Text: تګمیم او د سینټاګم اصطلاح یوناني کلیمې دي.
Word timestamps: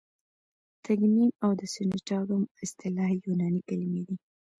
تګمیم 0.85 1.31
او 1.43 1.51
د 1.59 1.61
سینټاګم 1.73 2.43
اصطلاح 2.63 3.09
یوناني 3.25 3.61
کلیمې 3.67 4.01
دي. 4.07 4.15